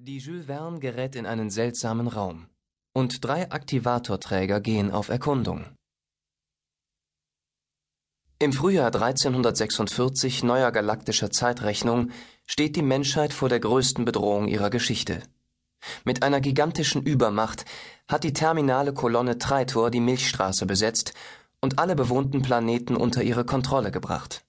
[0.00, 2.46] Die Jules Verne gerät in einen seltsamen Raum
[2.94, 5.66] und drei Aktivatorträger gehen auf Erkundung.
[8.38, 12.12] Im Frühjahr 1346 neuer galaktischer Zeitrechnung
[12.46, 15.20] steht die Menschheit vor der größten Bedrohung ihrer Geschichte.
[16.04, 17.64] Mit einer gigantischen Übermacht
[18.06, 21.12] hat die terminale Kolonne Treitor die Milchstraße besetzt
[21.60, 24.44] und alle bewohnten Planeten unter ihre Kontrolle gebracht.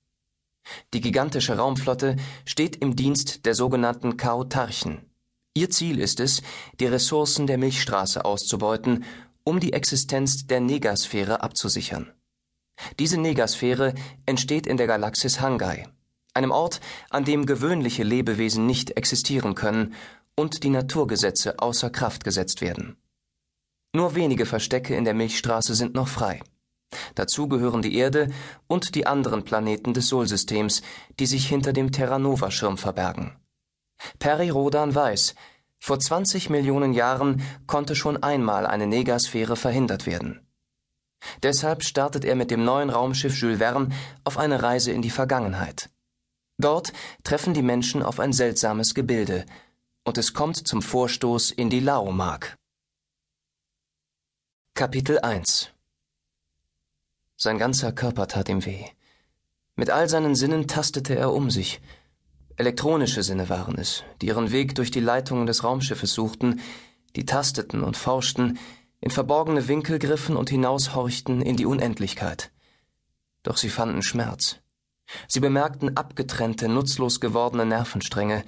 [0.94, 5.09] Die gigantische Raumflotte steht im Dienst der sogenannten Chaotarchen
[5.54, 6.42] Ihr Ziel ist es,
[6.80, 9.04] die Ressourcen der Milchstraße auszubeuten,
[9.44, 12.14] um die Existenz der Negasphäre abzusichern.
[13.00, 13.94] Diese Negasphäre
[14.26, 15.88] entsteht in der Galaxis Hangai,
[16.34, 19.96] einem Ort, an dem gewöhnliche Lebewesen nicht existieren können
[20.36, 22.96] und die Naturgesetze außer Kraft gesetzt werden.
[23.94, 26.42] Nur wenige Verstecke in der Milchstraße sind noch frei.
[27.16, 28.30] Dazu gehören die Erde
[28.68, 30.82] und die anderen Planeten des Solsystems,
[31.20, 33.36] die sich hinter dem Terranova-Schirm verbergen.
[34.20, 35.36] Perry Rodan weiß,
[35.80, 40.46] vor 20 Millionen Jahren konnte schon einmal eine Negasphäre verhindert werden.
[41.44, 43.90] Deshalb startet er mit dem neuen Raumschiff Jules Verne
[44.24, 45.90] auf eine Reise in die Vergangenheit.
[46.58, 46.92] Dort
[47.24, 49.46] treffen die Menschen auf ein seltsames Gebilde
[50.04, 52.58] und es kommt zum Vorstoß in die Laomark.
[54.74, 55.72] Kapitel 1
[57.38, 58.86] Sein ganzer Körper tat ihm weh.
[59.76, 61.82] Mit all seinen Sinnen tastete er um sich,
[62.60, 66.60] Elektronische Sinne waren es, die ihren Weg durch die Leitungen des Raumschiffes suchten,
[67.16, 68.60] die tasteten und forschten,
[69.00, 72.52] in verborgene Winkel griffen und hinaushorchten in die Unendlichkeit.
[73.44, 74.58] Doch sie fanden Schmerz.
[75.30, 78.44] Sie bemerkten abgetrennte, nutzlos gewordene Nervenstränge,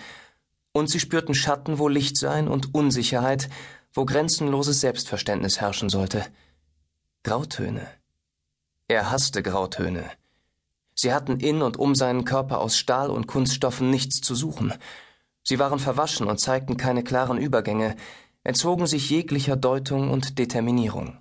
[0.74, 3.50] und sie spürten Schatten, wo Licht sein und Unsicherheit,
[3.94, 6.26] wo grenzenloses Selbstverständnis herrschen sollte.
[7.24, 7.88] Grautöne.
[8.90, 10.12] Er hasste Grautöne.
[10.94, 14.74] Sie hatten in und um seinen Körper aus Stahl und Kunststoffen nichts zu suchen.
[15.44, 17.96] Sie waren verwaschen und zeigten keine klaren Übergänge,
[18.44, 21.18] entzogen sich jeglicher Deutung und Determinierung.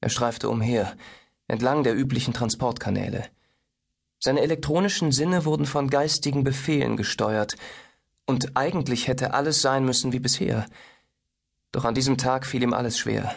[0.00, 0.94] Er streifte umher,
[1.48, 3.26] entlang der üblichen Transportkanäle.
[4.18, 7.56] Seine elektronischen Sinne wurden von geistigen Befehlen gesteuert,
[8.28, 10.66] und eigentlich hätte alles sein müssen wie bisher.
[11.70, 13.32] Doch an diesem Tag fiel ihm alles schwer,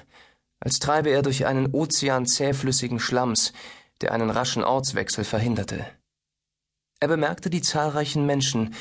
[0.59, 3.53] als treibe er durch einen Ozean zähflüssigen Schlamms,
[4.01, 5.85] der einen raschen Ortswechsel verhinderte.
[6.99, 8.73] Er bemerkte die zahlreichen Menschen,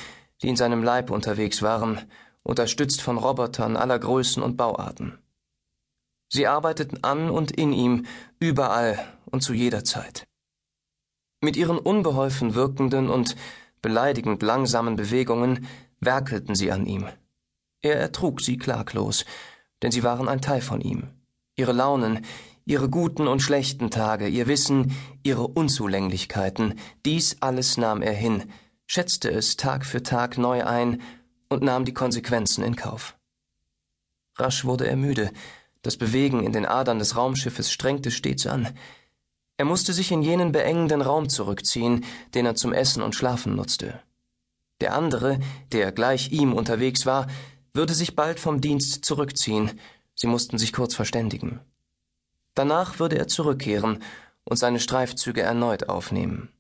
[0.42, 2.10] die in seinem Leib unterwegs waren,
[2.42, 5.18] unterstützt von Robotern aller Größen und Bauarten.
[6.30, 8.06] Sie arbeiteten an und in ihm,
[8.38, 10.26] überall und zu jeder Zeit.
[11.40, 13.36] Mit ihren unbeholfen wirkenden und
[13.80, 15.66] beleidigend langsamen Bewegungen
[16.00, 17.08] werkelten sie an ihm.
[17.80, 19.24] Er ertrug sie klaglos,
[19.82, 21.17] denn sie waren ein Teil von ihm.
[21.58, 22.24] Ihre Launen,
[22.66, 28.44] ihre guten und schlechten Tage, ihr Wissen, ihre Unzulänglichkeiten, dies alles nahm er hin,
[28.86, 31.02] schätzte es Tag für Tag neu ein
[31.48, 33.16] und nahm die Konsequenzen in Kauf.
[34.36, 35.32] Rasch wurde er müde,
[35.82, 38.68] das Bewegen in den Adern des Raumschiffes strengte stets an.
[39.56, 42.04] Er musste sich in jenen beengenden Raum zurückziehen,
[42.34, 44.00] den er zum Essen und Schlafen nutzte.
[44.80, 45.40] Der andere,
[45.72, 47.26] der gleich ihm unterwegs war,
[47.74, 49.72] würde sich bald vom Dienst zurückziehen,
[50.18, 51.60] sie mussten sich kurz verständigen.
[52.54, 54.02] Danach würde er zurückkehren
[54.42, 56.52] und seine Streifzüge erneut aufnehmen.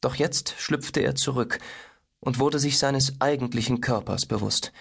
[0.00, 1.58] Doch jetzt schlüpfte er zurück
[2.20, 4.72] und wurde sich seines eigentlichen Körpers bewusst.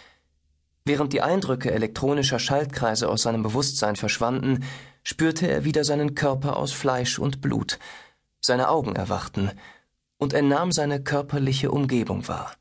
[0.84, 4.64] Während die Eindrücke elektronischer Schaltkreise aus seinem Bewusstsein verschwanden,
[5.02, 7.80] spürte er wieder seinen Körper aus Fleisch und Blut.
[8.42, 9.52] Seine Augen erwachten,
[10.18, 12.54] und er nahm seine körperliche Umgebung wahr.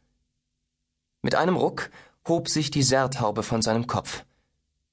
[1.20, 1.90] Mit einem Ruck
[2.26, 4.24] hob sich die Serthaube von seinem Kopf.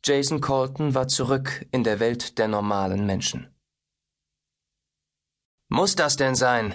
[0.04, 3.54] Jason Colton war zurück in der Welt der normalen Menschen.
[5.70, 6.74] Muss das denn sein?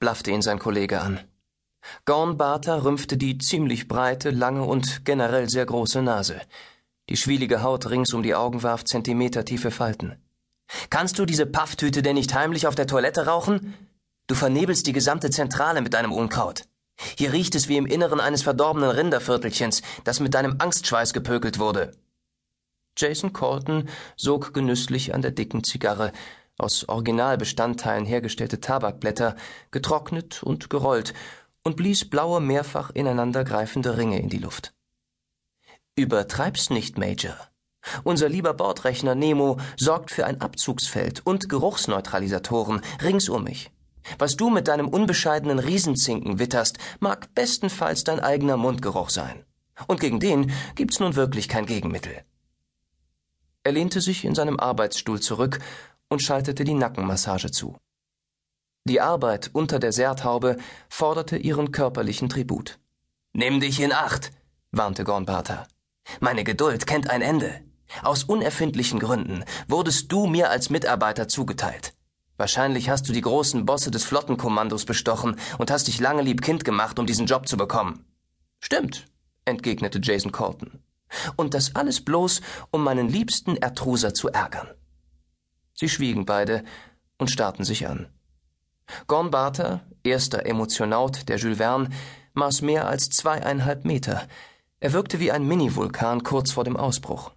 [0.00, 1.20] blaffte ihn sein Kollege an.
[2.04, 6.40] Gorn Barter rümpfte die ziemlich breite, lange und generell sehr große Nase.
[7.08, 10.16] Die schwielige Haut rings um die Augen warf zentimetertiefe Falten.
[10.90, 13.74] Kannst du diese Pafftüte denn nicht heimlich auf der Toilette rauchen?
[14.26, 16.64] Du vernebelst die gesamte Zentrale mit deinem Unkraut.
[17.16, 21.92] Hier riecht es wie im Inneren eines verdorbenen Rinderviertelchens, das mit deinem Angstschweiß gepökelt wurde.
[22.96, 26.12] Jason Colton sog genüsslich an der dicken Zigarre,
[26.58, 29.36] aus Originalbestandteilen hergestellte Tabakblätter,
[29.70, 31.14] getrocknet und gerollt,
[31.64, 34.74] und blies blaue, mehrfach ineinandergreifende Ringe in die Luft.
[35.96, 37.36] Übertreib's nicht, Major.
[38.02, 43.70] Unser lieber Bordrechner Nemo sorgt für ein Abzugsfeld und Geruchsneutralisatoren rings um mich.
[44.18, 49.44] Was du mit deinem unbescheidenen Riesenzinken witterst, mag bestenfalls dein eigener Mundgeruch sein.
[49.86, 52.24] Und gegen den gibt's nun wirklich kein Gegenmittel.
[53.64, 55.58] Er lehnte sich in seinem Arbeitsstuhl zurück
[56.08, 57.76] und schaltete die Nackenmassage zu.
[58.86, 60.58] Die Arbeit unter der Serthaube
[60.90, 62.78] forderte ihren körperlichen Tribut.
[63.32, 64.30] Nimm dich in Acht,
[64.70, 65.66] warnte Gornbarter.
[66.20, 67.62] Meine Geduld kennt ein Ende.
[68.02, 71.94] Aus unerfindlichen Gründen wurdest du mir als Mitarbeiter zugeteilt.
[72.36, 76.66] Wahrscheinlich hast du die großen Bosse des Flottenkommandos bestochen und hast dich lange lieb Kind
[76.66, 78.04] gemacht, um diesen Job zu bekommen.
[78.60, 79.06] Stimmt,
[79.46, 80.83] entgegnete Jason Colton.
[81.36, 82.40] Und das alles bloß,
[82.70, 84.68] um meinen liebsten Ertruser zu ärgern.
[85.74, 86.64] Sie schwiegen beide
[87.18, 88.08] und starrten sich an.
[89.06, 89.30] Gorn
[90.02, 91.90] erster Emotionaut der Jules Verne,
[92.34, 94.26] maß mehr als zweieinhalb Meter.
[94.80, 97.32] Er wirkte wie ein Mini-Vulkan kurz vor dem Ausbruch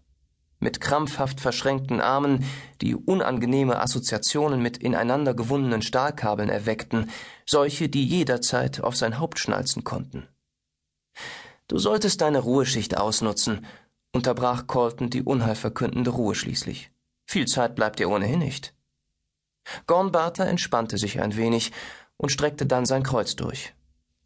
[0.59, 2.45] mit krampfhaft verschränkten Armen,
[2.81, 7.11] die unangenehme Assoziationen mit ineinander gewundenen Stahlkabeln erweckten,
[7.45, 10.27] solche, die jederzeit auf sein Haupt schnalzen konnten.
[11.67, 13.65] Du solltest deine Ruheschicht ausnutzen,
[14.13, 16.91] unterbrach Colton die unheilverkündende Ruhe schließlich.
[17.25, 18.73] Viel Zeit bleibt dir ohnehin nicht.
[19.85, 21.73] Gornbarter entspannte sich ein wenig
[22.15, 23.73] und streckte dann sein Kreuz durch.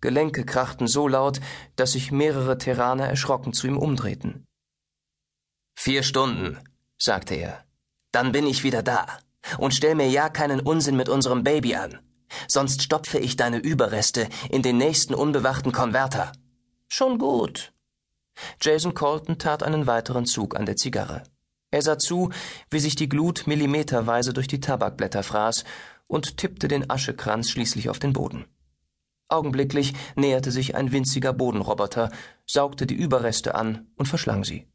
[0.01, 1.39] Gelenke krachten so laut,
[1.75, 4.45] dass sich mehrere Terraner erschrocken zu ihm umdrehten.
[5.75, 6.59] Vier Stunden,
[6.97, 7.65] sagte er.
[8.11, 9.07] Dann bin ich wieder da.
[9.57, 11.99] Und stell mir ja keinen Unsinn mit unserem Baby an.
[12.47, 16.31] Sonst stopfe ich deine Überreste in den nächsten unbewachten Konverter.
[16.93, 17.71] Schon gut.
[18.59, 21.23] Jason Colton tat einen weiteren Zug an der Zigarre.
[21.69, 22.31] Er sah zu,
[22.69, 25.63] wie sich die Glut millimeterweise durch die Tabakblätter fraß
[26.07, 28.43] und tippte den Aschekranz schließlich auf den Boden.
[29.29, 32.11] Augenblicklich näherte sich ein winziger Bodenroboter,
[32.45, 34.67] saugte die Überreste an und verschlang sie.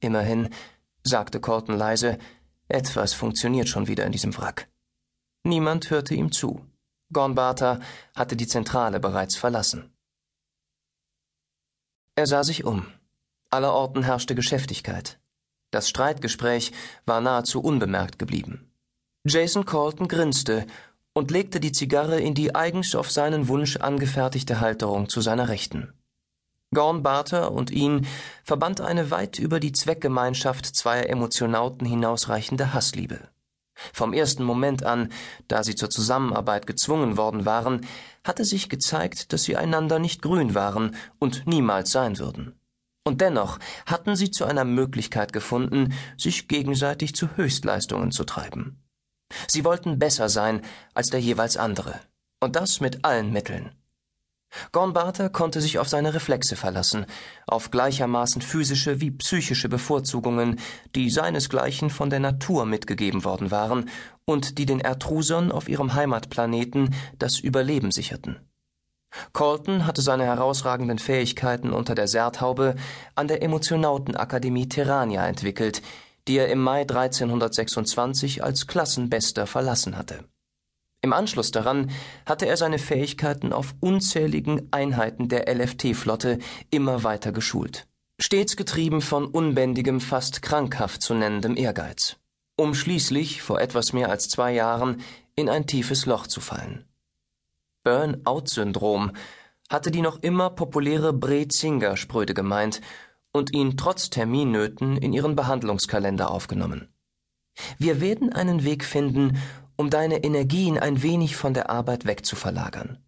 [0.00, 0.48] Immerhin,
[1.04, 2.18] sagte Colton leise,
[2.66, 4.68] etwas funktioniert schon wieder in diesem Wrack.
[5.44, 6.66] Niemand hörte ihm zu.
[7.12, 7.78] Gornbarter
[8.16, 9.93] hatte die Zentrale bereits verlassen.
[12.16, 12.86] Er sah sich um.
[13.50, 15.18] Allerorten herrschte Geschäftigkeit.
[15.70, 16.70] Das Streitgespräch
[17.06, 18.70] war nahezu unbemerkt geblieben.
[19.24, 20.66] Jason Colton grinste
[21.12, 25.92] und legte die Zigarre in die eigens auf seinen Wunsch angefertigte Halterung zu seiner Rechten.
[26.72, 28.06] Gorn Barter und ihn
[28.44, 33.28] verband eine weit über die Zweckgemeinschaft zweier Emotionauten hinausreichende Hassliebe.
[33.92, 35.10] Vom ersten Moment an,
[35.48, 37.86] da sie zur Zusammenarbeit gezwungen worden waren,
[38.24, 42.58] hatte sich gezeigt, dass sie einander nicht grün waren und niemals sein würden.
[43.04, 48.82] Und dennoch hatten sie zu einer Möglichkeit gefunden, sich gegenseitig zu Höchstleistungen zu treiben.
[49.46, 50.62] Sie wollten besser sein
[50.94, 52.00] als der jeweils andere,
[52.40, 53.72] und das mit allen Mitteln.
[54.72, 57.06] Gornbarter konnte sich auf seine Reflexe verlassen,
[57.46, 60.58] auf gleichermaßen physische wie psychische Bevorzugungen,
[60.94, 63.90] die seinesgleichen von der Natur mitgegeben worden waren
[64.24, 68.40] und die den Ertrusern auf ihrem Heimatplaneten das Überleben sicherten.
[69.32, 72.74] Colton hatte seine herausragenden Fähigkeiten unter der Serthaube
[73.14, 75.82] an der Emotionautenakademie Terrania entwickelt,
[76.26, 80.24] die er im Mai 1326 als Klassenbester verlassen hatte.
[81.04, 81.90] Im Anschluss daran
[82.24, 86.38] hatte er seine Fähigkeiten auf unzähligen Einheiten der LFT-Flotte
[86.70, 87.86] immer weiter geschult.
[88.18, 92.16] Stets getrieben von unbändigem, fast krankhaft zu nennendem Ehrgeiz.
[92.56, 95.02] Um schließlich, vor etwas mehr als zwei Jahren,
[95.36, 96.86] in ein tiefes Loch zu fallen.
[97.82, 99.12] Burn-out-Syndrom
[99.68, 102.80] hatte die noch immer populäre Bre-Zinger-Spröde gemeint
[103.30, 106.88] und ihn trotz Terminnöten in ihren Behandlungskalender aufgenommen.
[107.78, 109.38] Wir werden einen Weg finden,
[109.76, 112.98] um deine Energien ein wenig von der Arbeit wegzuverlagern.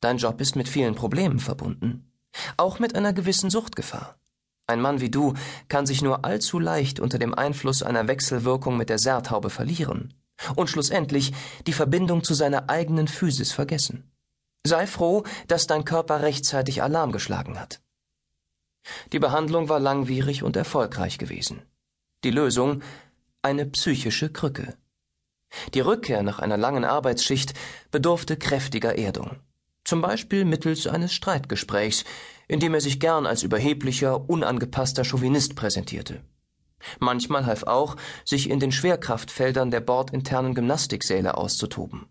[0.00, 2.12] Dein Job ist mit vielen Problemen verbunden,
[2.56, 4.18] auch mit einer gewissen Suchtgefahr.
[4.66, 5.34] Ein Mann wie du
[5.68, 10.14] kann sich nur allzu leicht unter dem Einfluss einer Wechselwirkung mit der Serthaube verlieren
[10.54, 11.32] und schlussendlich
[11.66, 14.10] die Verbindung zu seiner eigenen Physis vergessen.
[14.66, 17.80] Sei froh, dass dein Körper rechtzeitig Alarm geschlagen hat.
[19.12, 21.62] Die Behandlung war langwierig und erfolgreich gewesen.
[22.24, 22.82] Die Lösung
[23.42, 24.76] eine psychische Krücke.
[25.74, 27.54] Die Rückkehr nach einer langen Arbeitsschicht
[27.90, 29.36] bedurfte kräftiger Erdung.
[29.84, 32.04] Zum Beispiel mittels eines Streitgesprächs,
[32.48, 36.22] in dem er sich gern als überheblicher, unangepasster Chauvinist präsentierte.
[36.98, 42.06] Manchmal half auch, sich in den Schwerkraftfeldern der bordinternen Gymnastiksäle auszutoben.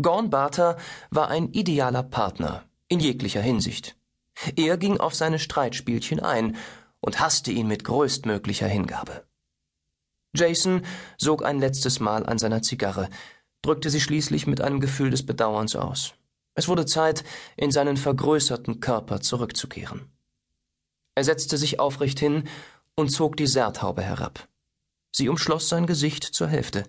[0.00, 0.76] Gorn Barter
[1.10, 3.96] war ein idealer Partner, in jeglicher Hinsicht.
[4.56, 6.56] Er ging auf seine Streitspielchen ein
[7.00, 9.24] und hasste ihn mit größtmöglicher Hingabe.
[10.34, 10.82] Jason
[11.18, 13.08] sog ein letztes Mal an seiner Zigarre,
[13.60, 16.14] drückte sie schließlich mit einem Gefühl des Bedauerns aus.
[16.54, 17.24] Es wurde Zeit,
[17.56, 20.10] in seinen vergrößerten Körper zurückzukehren.
[21.14, 22.48] Er setzte sich aufrecht hin
[22.96, 24.48] und zog die Serthaube herab.
[25.12, 26.84] Sie umschloss sein Gesicht zur Hälfte.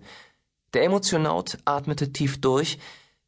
[0.72, 2.78] Der Emotionaut atmete tief durch,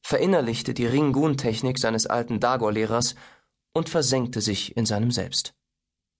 [0.02, 3.14] verinnerlichte die Ringun-Technik seines alten Dagor-Lehrers
[3.74, 5.54] und versenkte sich in seinem Selbst.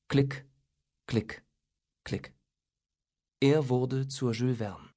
[0.09, 0.47] Klick,
[1.07, 1.43] klick,
[2.05, 2.36] klick.
[3.38, 4.96] Er wurde zur Jules Verne.